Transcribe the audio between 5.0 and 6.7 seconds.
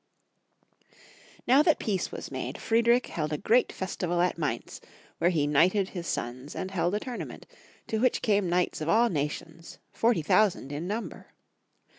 where he knighted his sons